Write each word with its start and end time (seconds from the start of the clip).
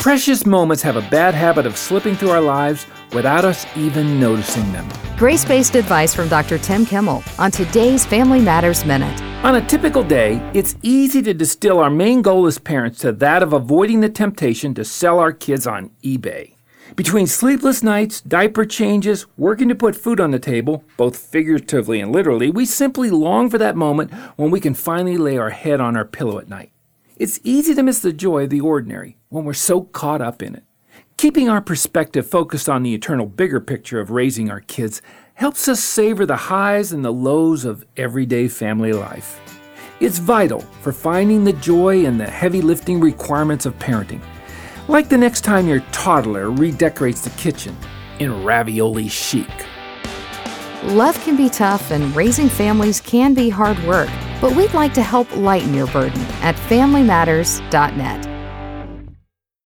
Precious 0.00 0.46
moments 0.46 0.80
have 0.84 0.94
a 0.94 1.02
bad 1.10 1.34
habit 1.34 1.66
of 1.66 1.76
slipping 1.76 2.14
through 2.14 2.30
our 2.30 2.40
lives 2.40 2.86
without 3.12 3.44
us 3.44 3.66
even 3.76 4.20
noticing 4.20 4.70
them. 4.72 4.88
Grace 5.16 5.44
based 5.44 5.74
advice 5.74 6.14
from 6.14 6.28
Dr. 6.28 6.56
Tim 6.56 6.86
Kimmel 6.86 7.24
on 7.36 7.50
today's 7.50 8.06
Family 8.06 8.40
Matters 8.40 8.84
Minute. 8.84 9.20
On 9.44 9.56
a 9.56 9.66
typical 9.66 10.04
day, 10.04 10.40
it's 10.54 10.76
easy 10.82 11.20
to 11.22 11.34
distill 11.34 11.80
our 11.80 11.90
main 11.90 12.22
goal 12.22 12.46
as 12.46 12.58
parents 12.58 13.00
to 13.00 13.10
that 13.10 13.42
of 13.42 13.52
avoiding 13.52 14.00
the 14.00 14.08
temptation 14.08 14.72
to 14.74 14.84
sell 14.84 15.18
our 15.18 15.32
kids 15.32 15.66
on 15.66 15.90
eBay. 16.04 16.54
Between 16.94 17.26
sleepless 17.26 17.82
nights, 17.82 18.20
diaper 18.20 18.64
changes, 18.64 19.26
working 19.36 19.68
to 19.68 19.74
put 19.74 19.96
food 19.96 20.20
on 20.20 20.30
the 20.30 20.38
table, 20.38 20.84
both 20.96 21.16
figuratively 21.16 22.00
and 22.00 22.12
literally, 22.12 22.50
we 22.50 22.64
simply 22.66 23.10
long 23.10 23.50
for 23.50 23.58
that 23.58 23.76
moment 23.76 24.12
when 24.36 24.52
we 24.52 24.60
can 24.60 24.74
finally 24.74 25.18
lay 25.18 25.36
our 25.36 25.50
head 25.50 25.80
on 25.80 25.96
our 25.96 26.04
pillow 26.04 26.38
at 26.38 26.48
night. 26.48 26.70
It's 27.18 27.40
easy 27.42 27.74
to 27.74 27.82
miss 27.82 27.98
the 27.98 28.12
joy 28.12 28.44
of 28.44 28.50
the 28.50 28.60
ordinary 28.60 29.18
when 29.28 29.44
we're 29.44 29.52
so 29.52 29.82
caught 29.82 30.20
up 30.20 30.40
in 30.40 30.54
it. 30.54 30.62
Keeping 31.16 31.48
our 31.48 31.60
perspective 31.60 32.30
focused 32.30 32.68
on 32.68 32.84
the 32.84 32.94
eternal 32.94 33.26
bigger 33.26 33.60
picture 33.60 33.98
of 33.98 34.12
raising 34.12 34.52
our 34.52 34.60
kids 34.60 35.02
helps 35.34 35.66
us 35.66 35.82
savor 35.82 36.24
the 36.24 36.36
highs 36.36 36.92
and 36.92 37.04
the 37.04 37.12
lows 37.12 37.64
of 37.64 37.84
everyday 37.96 38.46
family 38.46 38.92
life. 38.92 39.40
It's 39.98 40.18
vital 40.18 40.60
for 40.80 40.92
finding 40.92 41.42
the 41.42 41.54
joy 41.54 42.04
in 42.04 42.18
the 42.18 42.30
heavy 42.30 42.60
lifting 42.60 43.00
requirements 43.00 43.66
of 43.66 43.76
parenting. 43.80 44.22
Like 44.86 45.08
the 45.08 45.18
next 45.18 45.40
time 45.40 45.66
your 45.66 45.80
toddler 45.90 46.52
redecorates 46.52 47.22
the 47.22 47.30
kitchen 47.30 47.76
in 48.20 48.44
ravioli 48.44 49.08
chic. 49.08 49.50
Love 50.84 51.20
can 51.24 51.36
be 51.36 51.50
tough 51.50 51.90
and 51.90 52.14
raising 52.14 52.48
families 52.48 53.00
can 53.00 53.34
be 53.34 53.48
hard 53.48 53.76
work, 53.82 54.08
but 54.40 54.54
we'd 54.54 54.74
like 54.74 54.94
to 54.94 55.02
help 55.02 55.34
lighten 55.36 55.74
your 55.74 55.86
burden 55.88 56.20
at 56.42 56.54
FamilyMatters.net. 56.54 58.27